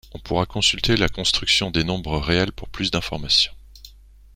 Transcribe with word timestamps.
On 0.15 0.19
pourra 0.19 0.47
consulter 0.47 0.97
la 0.97 1.09
construction 1.09 1.69
des 1.69 1.83
nombres 1.83 2.17
réels 2.17 2.51
pour 2.53 2.69
plus 2.69 2.89
d'information. 2.89 3.53